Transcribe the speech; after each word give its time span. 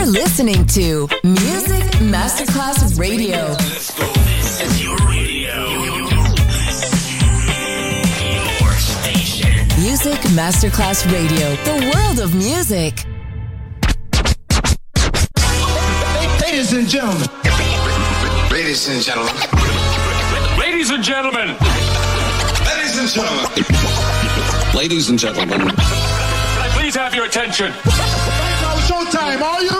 You're 0.00 0.12
listening 0.12 0.64
to 0.68 1.08
Music 1.22 1.84
Masterclass 2.00 2.98
Radio. 2.98 3.36
Let's 3.36 3.98
go. 3.98 4.06
This 4.06 4.62
is 4.62 4.82
your 4.82 4.96
radio. 4.96 5.68
Your 8.32 8.72
station. 8.72 9.52
Music 9.78 10.18
Masterclass 10.32 11.04
Radio. 11.12 11.54
The 11.66 11.92
world 11.92 12.18
of 12.18 12.34
music. 12.34 13.04
Ladies 16.40 16.72
and 16.72 16.88
gentlemen. 16.88 17.28
Ladies 18.50 18.88
and 18.88 19.02
gentlemen. 19.02 19.34
Ladies 20.58 20.88
and 20.88 21.04
gentlemen. 21.04 21.56
Ladies 22.64 22.98
and 22.98 23.08
gentlemen. 23.10 24.74
Ladies 24.74 25.10
and 25.10 25.18
gentlemen. 25.18 25.60
Can 25.60 25.76
I 25.76 26.70
Please 26.72 26.96
have 26.96 27.14
your 27.14 27.26
attention. 27.26 27.70
Showtime, 28.88 29.42
are 29.42 29.62
you? 29.62 29.79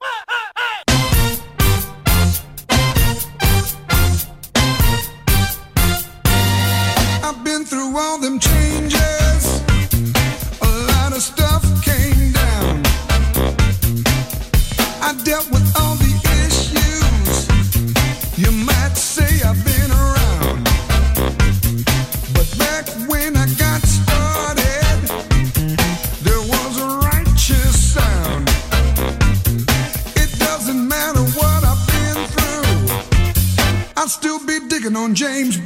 James 35.13 35.57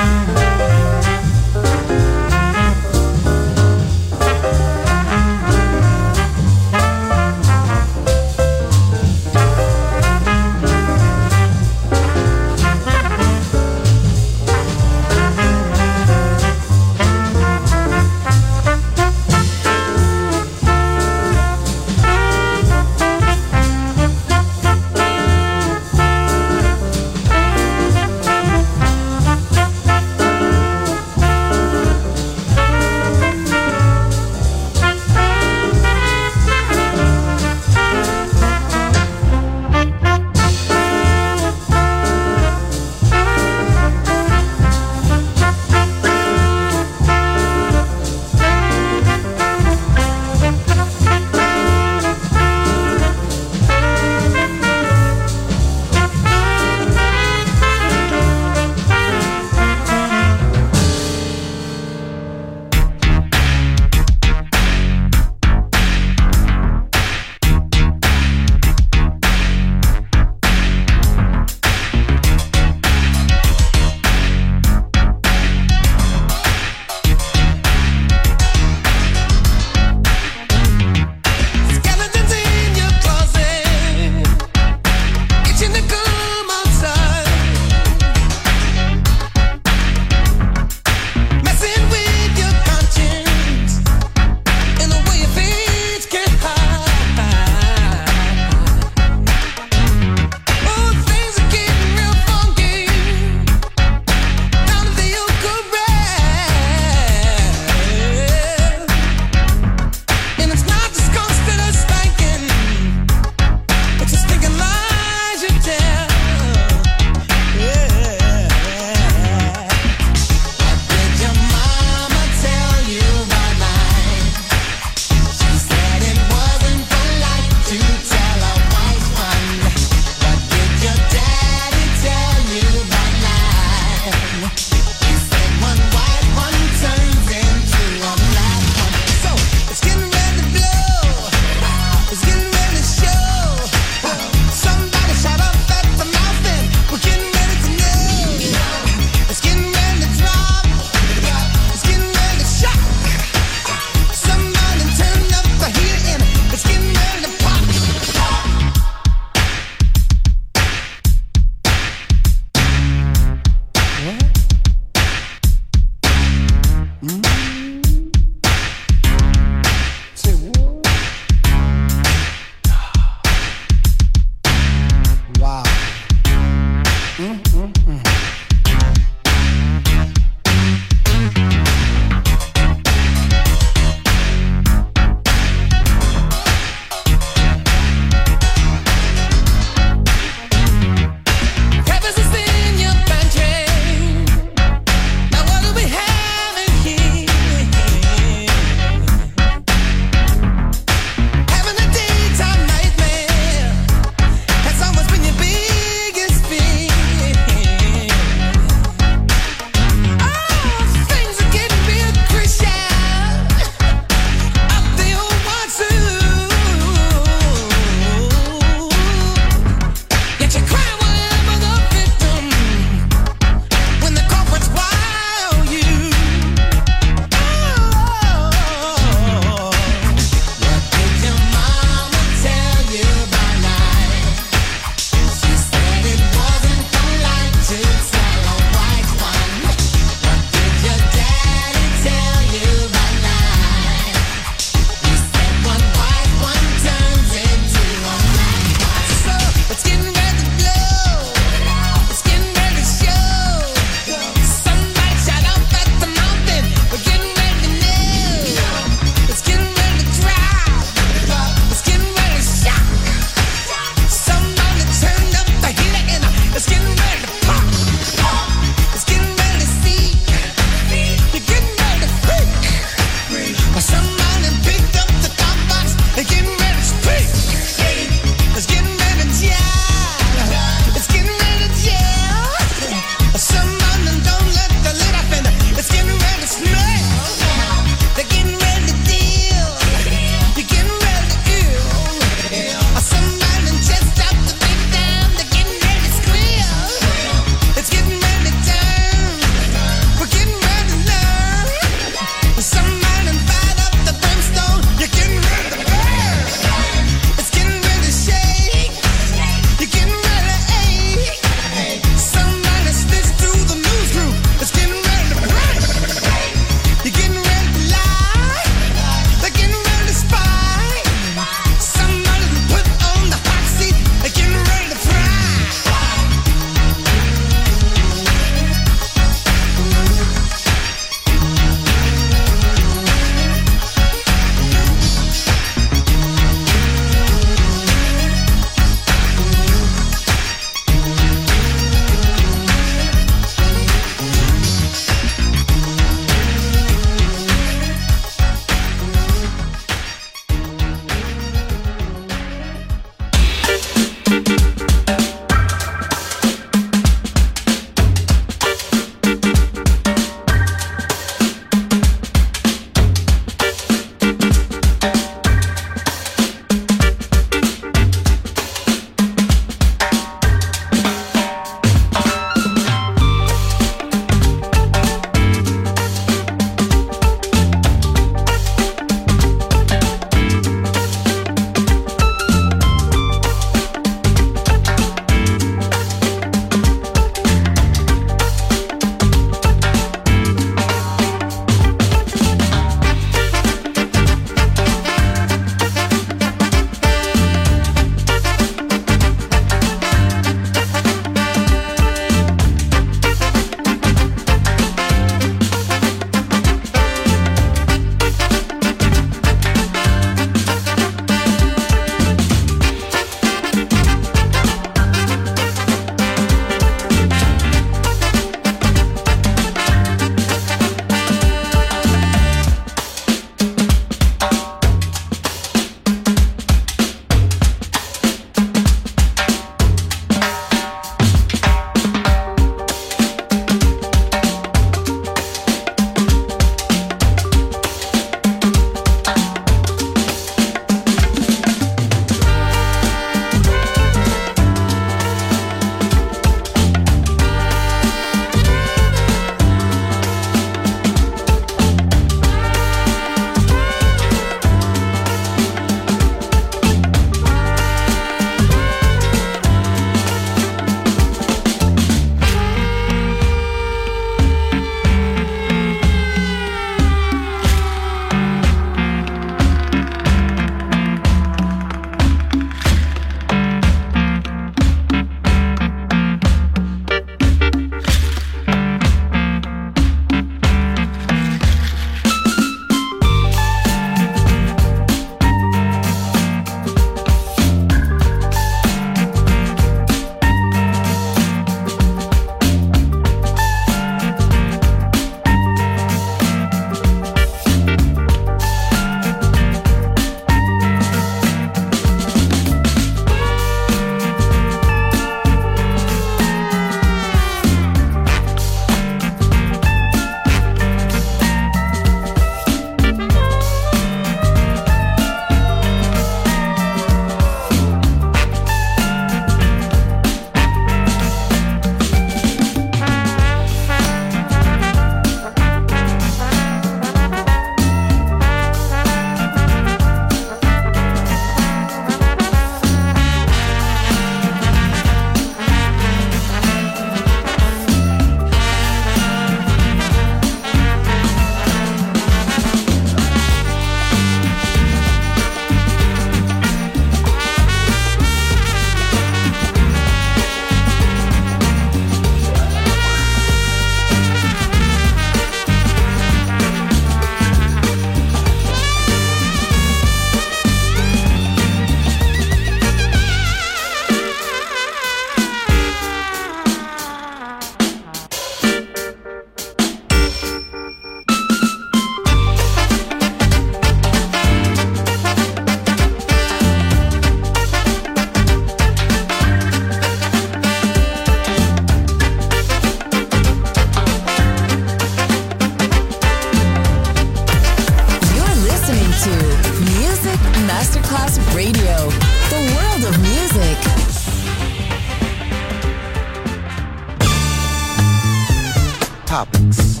topics. 599.28 600.00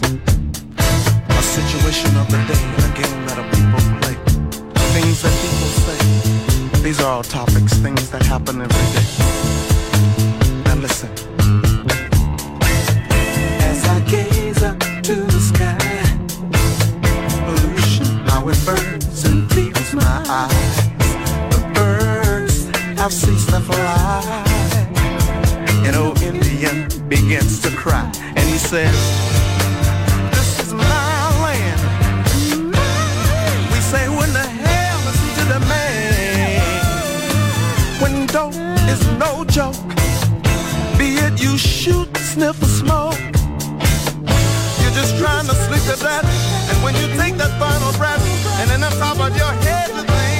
A 1.28 1.42
situation 1.42 2.16
of 2.16 2.26
the 2.30 2.38
day, 2.48 2.64
a 2.80 2.90
game 2.96 3.26
that 3.26 3.36
a 3.36 3.44
people 3.52 3.82
play. 4.00 4.16
Things 4.94 5.20
that 5.20 5.34
people 5.44 5.70
say. 5.84 6.00
These 6.82 6.98
are 7.02 7.12
all 7.12 7.22
topics, 7.22 7.74
things 7.74 8.08
that 8.08 8.22
happen 8.22 8.62
every 8.62 8.86
day. 8.96 9.06
Now 10.64 10.76
listen. 10.76 11.10
As 13.68 13.84
I 13.84 14.00
gaze 14.08 14.62
up 14.62 14.78
to 15.08 15.14
the 15.34 15.40
sky, 15.52 15.76
pollution, 17.44 18.06
how 18.28 18.48
it 18.48 18.58
burns 18.64 19.24
and 19.26 19.52
feeds 19.52 19.92
my 19.92 20.24
eyes. 20.26 20.76
The 21.52 21.60
birds 21.74 22.56
have 22.98 23.12
ceased 23.12 23.50
to 23.50 23.60
fly. 23.60 24.44
An 25.86 25.94
old 25.96 26.22
Indian 26.22 26.88
begins 27.08 27.60
to 27.60 27.70
cry, 27.70 28.10
and 28.22 28.27
says, 28.68 28.92
This 30.36 30.60
is 30.60 30.74
my 30.74 31.20
land. 31.40 31.80
We 33.72 33.80
say, 33.80 34.10
When 34.10 34.30
the 34.34 34.44
hell 34.44 35.00
is 35.08 35.20
to 35.38 35.44
the 35.54 35.60
man? 35.72 36.60
When 38.02 38.26
dope 38.26 38.52
is 38.92 39.00
no 39.16 39.44
joke, 39.44 39.80
be 40.98 41.16
it 41.16 41.40
you 41.40 41.56
shoot, 41.56 42.14
sniff, 42.18 42.60
or 42.60 42.66
smoke. 42.66 43.18
You're 44.80 44.96
just 45.00 45.16
trying 45.16 45.46
to 45.46 45.54
sleep 45.64 45.84
to 45.88 45.96
that, 46.04 46.24
and 46.68 46.84
when 46.84 46.94
you 46.96 47.06
take 47.16 47.38
that 47.38 47.52
final 47.58 47.92
breath, 47.96 48.20
and 48.60 48.70
in 48.70 48.82
the 48.82 48.92
top 49.00 49.16
of 49.18 49.34
your 49.34 49.52
head, 49.64 49.88
you're 49.88 50.04
thinking, 50.04 50.37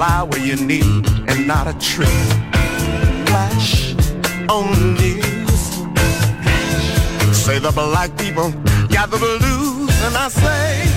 a 0.00 0.02
flower 0.02 0.38
you 0.38 0.56
need 0.56 1.06
and 1.28 1.46
not 1.46 1.66
a 1.66 1.78
trick. 1.78 2.08
Flash 3.26 3.94
on 4.48 4.94
news. 4.94 5.62
Say 7.36 7.58
the 7.58 7.72
black 7.74 8.16
people 8.16 8.50
got 8.88 9.10
the 9.10 9.18
blues, 9.18 9.90
and 10.04 10.16
I 10.16 10.28
say, 10.28 10.89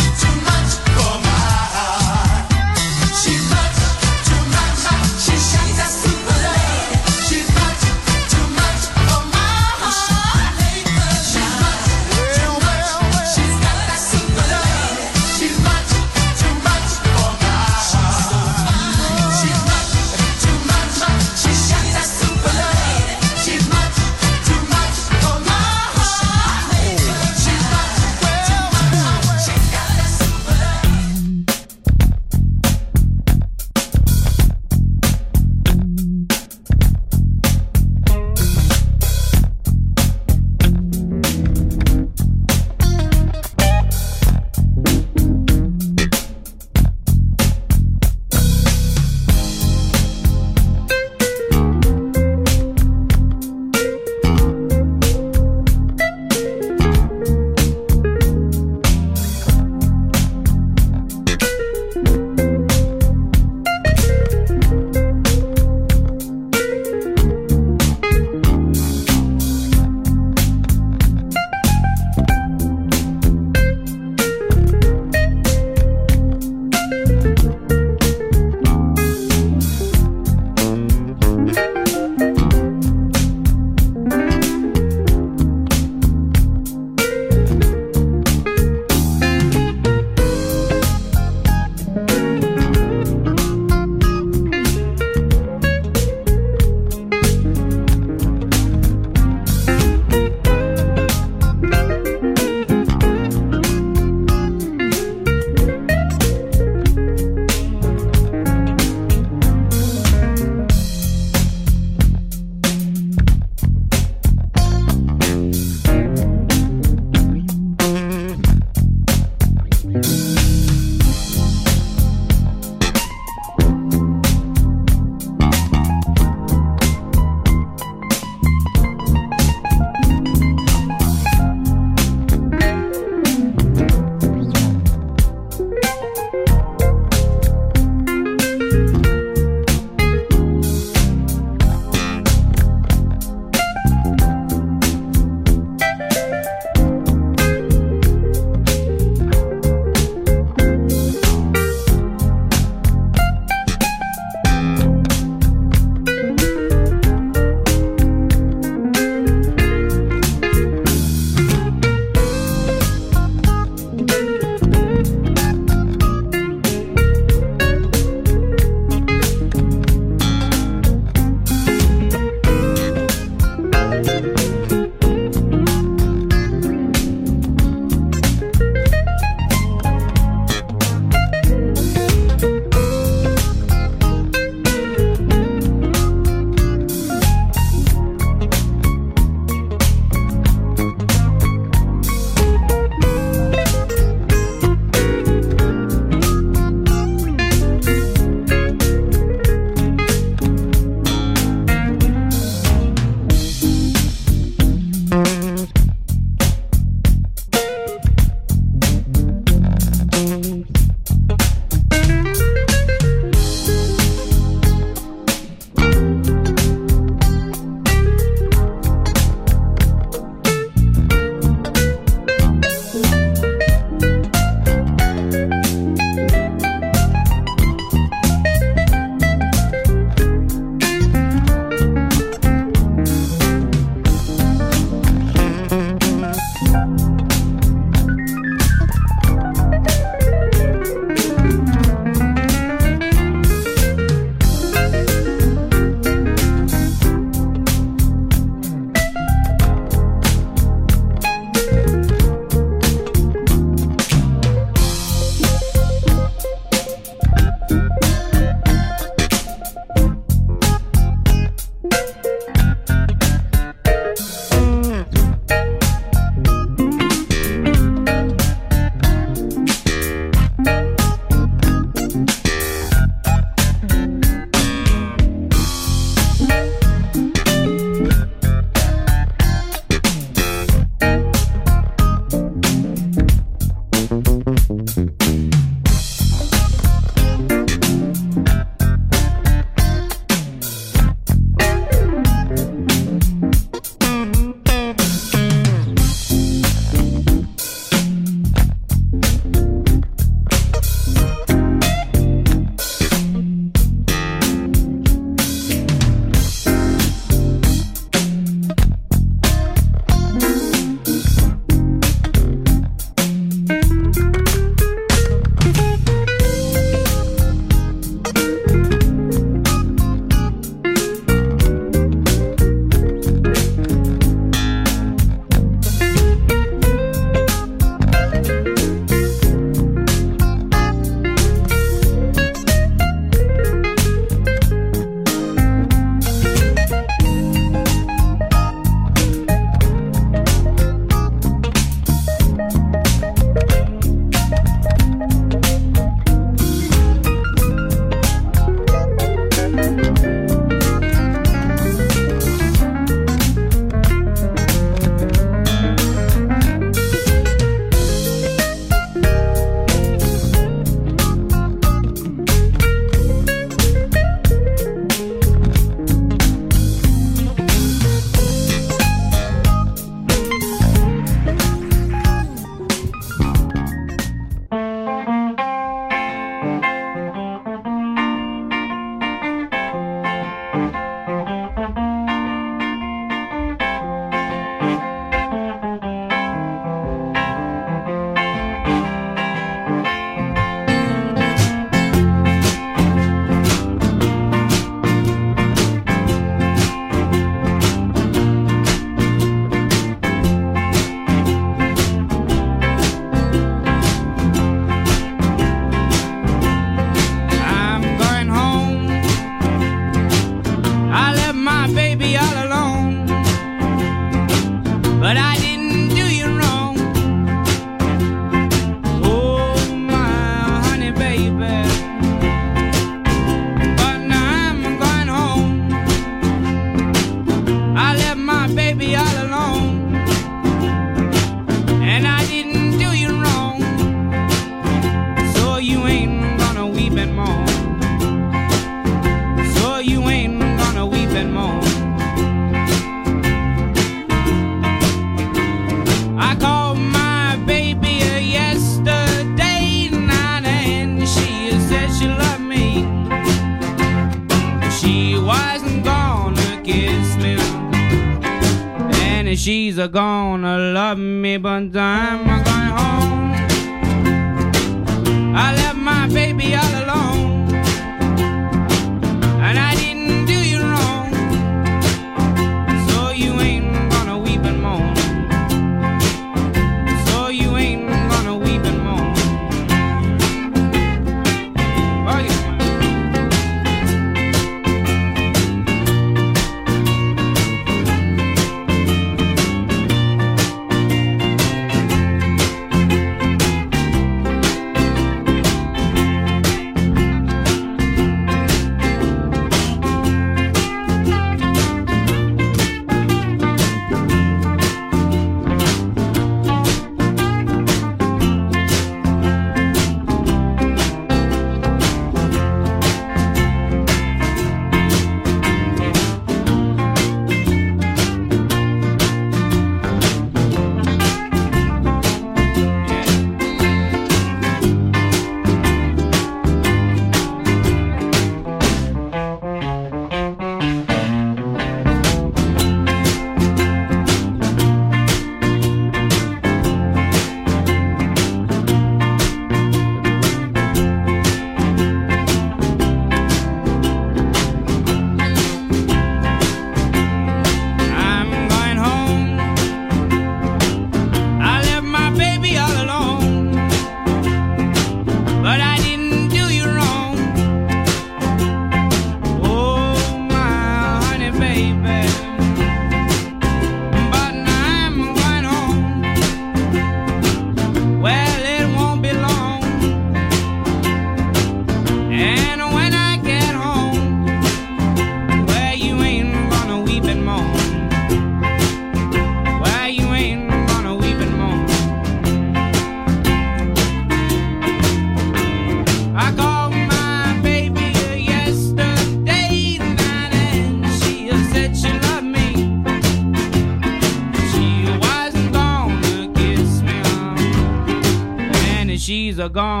she's 599.71 600.00